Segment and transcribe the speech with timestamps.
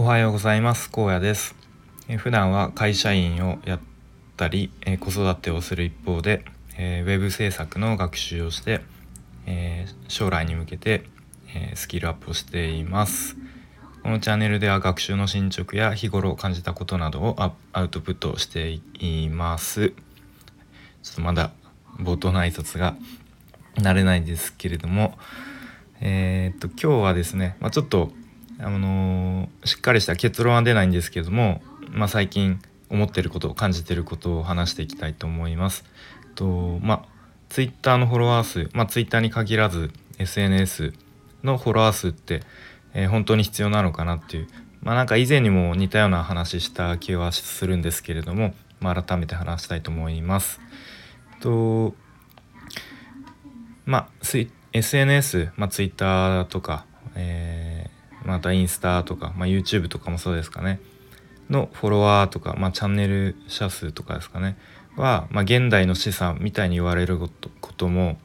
[0.00, 0.90] おはようございます。
[0.90, 1.54] 高野です。
[2.08, 3.80] え普段は会社員をやっ
[4.34, 6.42] たりえ子育てをする一方で
[6.78, 8.80] えウェブ制作の学習をして
[9.44, 11.04] え将来に向けて
[11.54, 13.36] えスキルアップをしています。
[14.02, 17.36] このチャンネルでは学習の進捗や日頃感じたことなどを
[17.74, 19.90] アウトプットしています。
[19.90, 21.52] ちょっとまだ
[21.98, 22.96] 冒頭の挨拶が
[23.74, 25.18] 慣れないんですけれども
[26.00, 28.12] え、っと今日はですね、まあ、ちょっと
[28.62, 32.60] あの、しっかりした結論は出ないんですけども、まあ、最近
[32.90, 35.84] 思ってること感じてることを話していきたいと思います。
[36.34, 37.08] とまあ
[37.48, 40.92] ツイッターのフォロワー数、まあ、ツイッターに限らず SNS
[41.42, 42.42] のフォロワー数って、
[42.94, 44.48] えー、本当に必要なのかなっていう
[44.82, 50.60] まあなんか以前にも似たような話した気はするんですけれども、まあ、改めて話したいと思います。
[51.40, 51.94] と
[53.86, 54.08] まあ
[54.72, 57.69] SNS、まあ、ツイッターとか、えー
[58.24, 60.80] またインスタとか、まあ、YouTube とかもそうですかね
[61.48, 64.56] のフォロワーとか、まあ、チャンネル者数とかですかね
[64.96, 67.28] は、まあ、現代の資産みたいに言われるこ
[67.72, 68.18] とも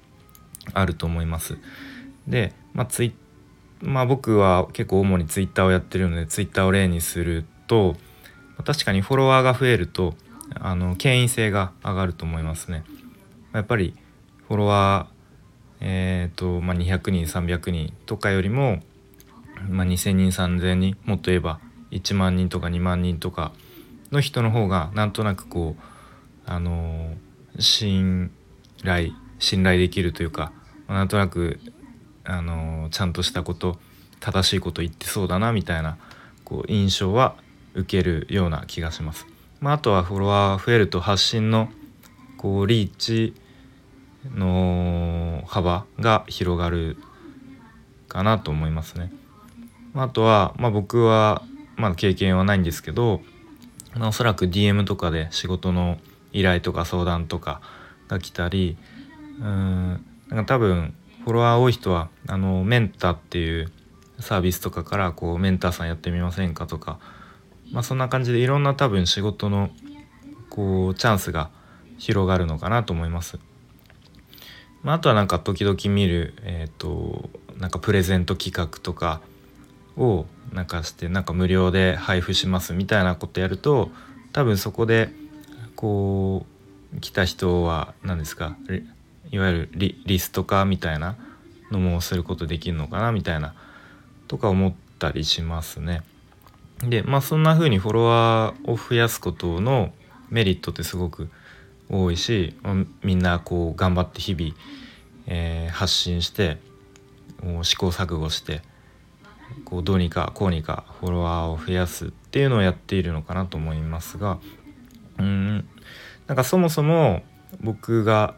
[0.74, 1.58] あると思います。
[2.28, 3.14] で、まあツイ
[3.82, 7.96] まあ、僕は結構主に Twitter をやってるので Twitter を例にすると
[8.64, 10.16] 確かにフォロワーが増えると
[10.56, 12.84] あの権威性が上がると思いますね。
[13.54, 13.96] やっぱり
[14.48, 18.82] フォロワー、えーとまあ、200人300人とかよりも
[19.70, 21.60] まあ、2,000人3,000人もっと言えば
[21.92, 23.52] 1万人とか2万人とか
[24.12, 25.82] の人の方がなんとなくこう
[26.46, 28.32] あのー、信
[28.84, 30.52] 頼信頼できるというか
[30.88, 31.60] なんとなく
[32.24, 33.78] あのー、ちゃんとしたこと
[34.20, 35.98] 正しいこと言ってそうだなみたいな
[36.44, 37.36] こう印象は
[37.74, 39.28] 受けるような気がします。
[39.60, 41.70] まあ、あとはフォロワー増えると発信の
[42.38, 43.34] こうリーチ
[44.34, 46.98] の幅が広がる
[48.08, 49.12] かなと思いますね。
[50.04, 51.42] あとは、まあ、僕は
[51.76, 53.22] まだ経験はないんですけど、
[53.96, 55.98] まあ、おそらく DM とかで仕事の
[56.34, 57.62] 依頼とか相談とか
[58.08, 58.78] が来たり
[59.40, 63.72] うんなんか多分フォロワー多い人はあのメンターっていう
[64.20, 67.00] サービスとかからこうメンターさんやってみませんかとか、
[67.72, 69.70] まあ、そんな感じでいろんな多分仕事の
[70.50, 71.50] こうチャンスが
[71.98, 73.40] 広がるのかなと思います。
[74.84, 79.22] まあ、あとはなんか時々見る、えーとなんかプレゼント企画とか
[79.98, 83.90] をなんかしてなんか無料で配布しますみたいなことやると
[84.34, 85.10] 多分そこで
[85.76, 86.46] こ
[86.96, 88.56] う来た人は何ですか
[89.32, 91.16] いわゆるリリスト化みたいな
[91.72, 93.54] のもすることできるのかなみたいな
[94.28, 96.04] とか思ったりしますね。
[96.80, 99.94] でまあそんな風にフォロワーを増やすことの
[100.30, 101.30] メリットってすごく
[101.90, 102.56] 多いし、
[103.04, 104.54] みんなこう頑張って日々、
[105.28, 106.58] えー、発信して
[107.62, 108.62] 試行錯誤して
[109.64, 114.40] こうどうにかこうにかフォロワーを増やすっていうのをやっているのかなと思いますが
[115.20, 115.68] うん
[116.28, 117.24] なんかそもそも
[117.62, 118.36] 僕が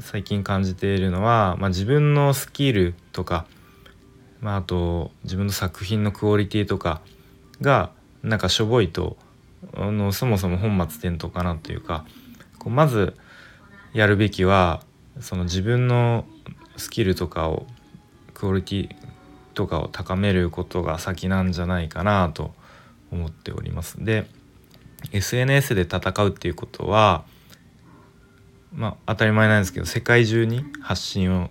[0.00, 3.46] 最近感じているのは、まあ、自分のスキルとか、
[4.40, 7.00] まあ、あと自分の作品のクオリティとか
[7.60, 7.90] が
[8.22, 9.16] なんかしょぼいと
[9.74, 12.04] あのそもそも本末転倒かなというか
[12.58, 13.14] こうまず
[13.92, 14.82] やるべきは
[15.20, 16.24] その自分の
[16.76, 17.66] スキルとかを
[18.34, 18.96] クオリティ
[19.58, 22.54] とかを高めることが先なんじゃないかなと
[23.10, 24.04] 思っております。
[24.04, 24.24] で
[25.10, 27.24] SNS で戦うっていうことは
[28.72, 31.50] まあ当たり前なんですけど世界中に発信を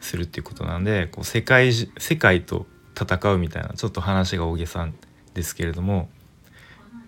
[0.00, 2.64] するっていうことなんでこう世界世界と
[2.98, 4.88] 戦うみたいなちょっと話が大げさ
[5.34, 6.08] ですけれども、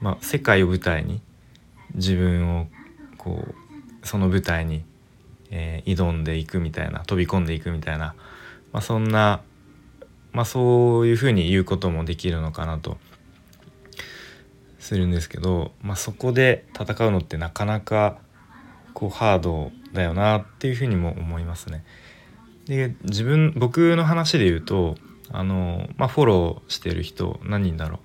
[0.01, 1.23] まあ、世界を舞台に
[1.95, 2.67] 自分を
[3.17, 3.43] こ
[4.03, 4.85] うその舞台に、
[5.51, 8.15] えー、挑んでいくみたいな飛び込んでいくみたいな、
[8.75, 9.41] まあ、そんな
[10.37, 12.99] まあそういうふうに言うこともできるのかなと
[14.79, 18.19] するんですけど、まあ、そこで戦うのってなかなか
[18.93, 21.87] こうハードだよなっていうふうにも思いますね。
[22.67, 24.97] で自分僕の話で言うと
[25.33, 28.01] あの、まあ、フォローしてる人何人だろ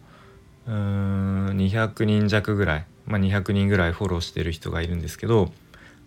[0.68, 5.52] ううーん200人弱ぐらい、まあ、200人ぐらいフォローしてる人がいるんですけど、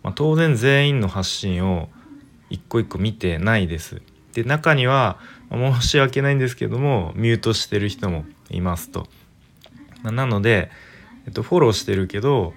[0.02, 1.90] まあ、当然全員の発信を
[2.49, 4.00] 一個一個見てないです。
[4.34, 5.19] で中には
[5.50, 9.06] 申し訳ないんですけどもミュートしてる人もいますと。
[10.02, 10.70] なので、
[11.26, 12.52] えっと、フォローしてるけど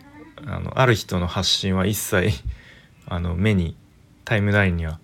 [0.45, 2.31] あのある人の発信は一切
[3.07, 3.77] あの目に
[4.25, 5.00] タイムラインには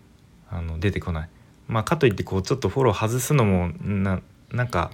[0.49, 1.29] あの出てこない。
[1.67, 4.21] まあ、かといってこうちょっとフォロー外すのもな
[4.51, 4.91] なんか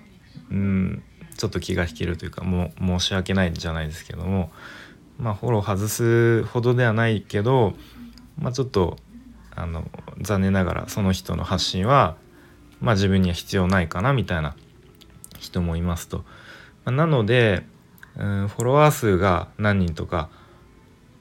[0.52, 1.04] うん
[1.36, 4.52] ちょっと気が引けるというかもう申し訳ないじゃないですけども
[5.18, 7.74] まあフォロー外すほどではないけど、
[8.38, 8.98] まあ、ちょっと
[9.60, 9.84] あの
[10.22, 12.16] 残念ながらその人の発信は、
[12.80, 14.56] まあ、自分には必要ないかなみたいな
[15.38, 16.24] 人もいますと。
[16.86, 17.66] ま、なので、
[18.18, 20.30] うん、フォロワー数が何人とか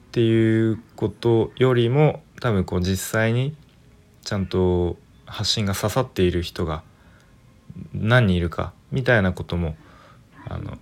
[0.07, 3.55] っていうことよりも多分こう実際に
[4.23, 6.81] ちゃんと発信が刺さっている人が
[7.93, 9.75] 何人いるかみたいなことも
[10.47, 10.77] あの、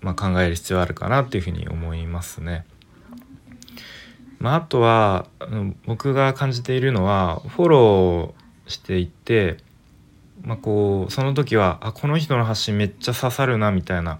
[0.00, 2.66] まあ、考える必要あるかなっていうふうに思いますね。
[4.40, 5.26] まあ、あとは
[5.86, 9.58] 僕が感じているのはフォローしていって、
[10.42, 14.18] まあ、こうその時はあこの人の発信めっちゃ刺さるなみたいな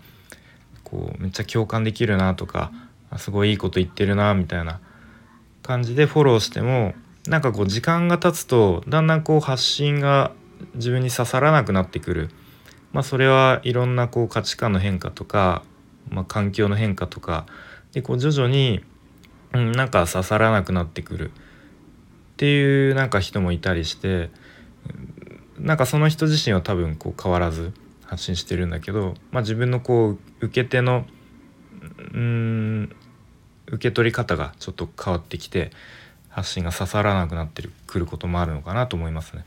[0.85, 2.71] こうめっちゃ共感できるなとか
[3.17, 4.81] すごいいいこと言ってるなみたいな
[5.63, 6.95] 感じでフォローしても
[7.27, 10.33] なんかこう時間が経つとだんだんこう発信が
[10.75, 12.31] 自分に刺さらなくなってくる。
[12.93, 15.63] まあ、それはいろんなこう価値観の変化とか、
[16.09, 17.47] まあ、環境の変化とか
[17.93, 18.85] でこう徐々に
[19.53, 21.33] うん、なんか刺さらなくなってくるっ
[22.37, 24.31] ていうなんか人もいたりして
[25.59, 27.73] なんかその人自身は多分こう変わらず
[28.05, 31.05] 発信してるんだけど、まあ、自分のこう受け手の
[32.15, 32.97] うん
[33.67, 35.71] 受け取り方がちょっと変わってきて
[36.29, 39.45] 発信が刺さらなくなってくることもあるのかなと思いますね。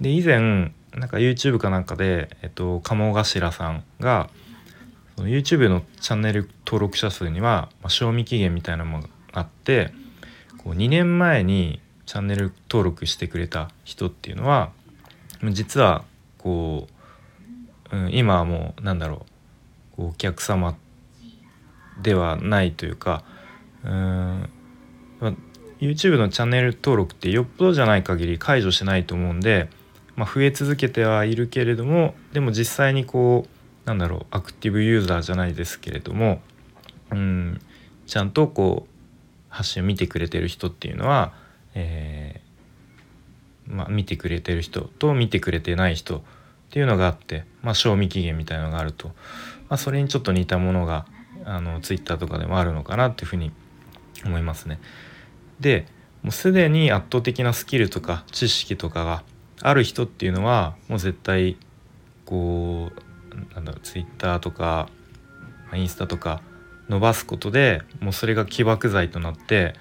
[0.00, 4.30] で以前なんか YouTube かなんかで、えっと、鴨頭さんが
[5.16, 9.92] YouTube のチャンネル登録者数には、まあ、賞味期限みたいなものがあって
[10.58, 14.70] こう2年前にチャンネル登録してくれた人っていうのは
[15.50, 16.04] 実は
[16.38, 16.86] こ
[17.92, 19.26] う、うん、今はもうなんだろ
[19.98, 20.76] うお客様
[22.02, 23.24] ではないというか
[23.84, 24.48] うん
[25.80, 29.68] YouTube のチャンネル登録ってよっぽどじゃない限り解除しないと思うんで、
[30.14, 33.46] まあ、増え続けてはいるけれどもでも実際にこ
[33.84, 36.40] うなんだろうアクティブユーザーじゃないですけれども
[37.10, 37.60] うん
[38.06, 38.91] ちゃんとこう
[39.52, 41.34] 発信を見てくれてる人っていうのは、
[41.74, 46.20] えー、まあ、見てくれてる人と見てくれてない人っ
[46.70, 49.08] ていうのがあって、まあ、賞味期限みたいのがあると、
[49.68, 51.06] まあ、それにちょっと似たものが
[51.44, 53.52] あのツイッターとかでもあるのかなっていうふうに
[54.24, 54.80] 思いますね。
[55.60, 55.86] で
[56.22, 59.22] もうすでに圧倒的なスキルとか知識とかが
[59.60, 61.58] ある人っていうのはもう絶対
[62.24, 64.88] こうなんだろうツイッターとか
[65.74, 66.40] インスタとか
[66.88, 69.74] 伸ばすことでもうそれが起爆剤となって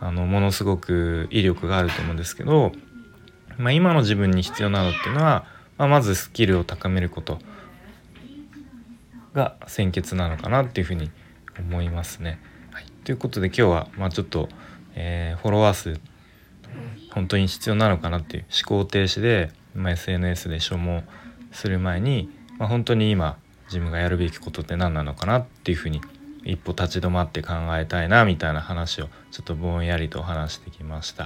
[0.00, 2.72] あのものすごく威力があると思うんですけど、
[3.58, 5.46] まあ、今の自分に必要なのっていうのは、
[5.78, 7.38] まあ、まずスキルを高めること
[9.32, 11.10] が先決なのかなっていうふうに
[11.58, 12.40] 思いますね。
[12.72, 14.48] はい、ということで今日はまあちょっと、
[14.94, 16.00] えー、フォロワー数
[17.12, 21.02] 本当に必要なのかなっていう思考停止で、まあ、SNS で消耗
[21.52, 26.00] する前に、まあ、本当に今自分がやるべきことって何なのかなっていうふうに
[26.44, 31.24] 一歩立ち止まって考えたいなみたいな話をちょっとぼんやりと話してきました。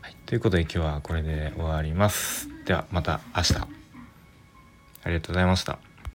[0.00, 2.48] はい、ということで今日はこれで終わります。
[2.64, 3.54] ではまた明日。
[5.04, 5.87] ありがとうございました。